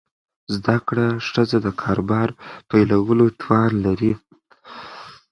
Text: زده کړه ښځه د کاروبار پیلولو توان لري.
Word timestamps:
زده 0.53 0.77
کړه 0.87 1.05
ښځه 1.27 1.57
د 1.65 1.67
کاروبار 1.81 2.29
پیلولو 2.69 3.25
توان 3.41 3.71
لري. 3.85 4.13